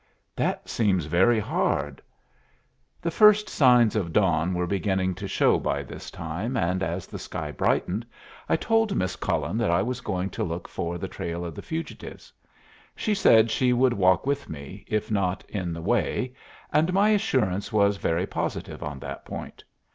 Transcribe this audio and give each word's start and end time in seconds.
"That 0.35 0.67
seems 0.67 1.05
very 1.05 1.39
hard." 1.39 2.01
The 3.03 3.11
first 3.11 3.47
signs 3.47 3.95
of 3.95 4.11
dawn 4.11 4.55
were 4.55 4.65
beginning 4.65 5.13
to 5.13 5.27
show 5.27 5.59
by 5.59 5.83
this 5.83 6.09
time, 6.09 6.57
and 6.57 6.81
as 6.81 7.05
the 7.05 7.19
sky 7.19 7.51
brightened 7.51 8.07
I 8.49 8.55
told 8.55 8.95
Miss 8.95 9.15
Cullen 9.15 9.59
that 9.59 9.69
I 9.69 9.83
was 9.83 10.01
going 10.01 10.31
to 10.31 10.43
look 10.43 10.67
for 10.67 10.97
the 10.97 11.07
trail 11.07 11.45
of 11.45 11.53
the 11.53 11.61
fugitives. 11.61 12.33
She 12.95 13.13
said 13.13 13.51
she 13.51 13.73
would 13.73 13.93
walk 13.93 14.25
with 14.25 14.49
me, 14.49 14.85
if 14.87 15.11
not 15.11 15.43
in 15.47 15.71
the 15.71 15.83
way, 15.83 16.33
and 16.73 16.91
my 16.93 17.09
assurance 17.09 17.71
was 17.71 17.97
very 17.97 18.25
positive 18.25 18.81
on 18.81 18.97
that 19.01 19.23
point. 19.23 19.63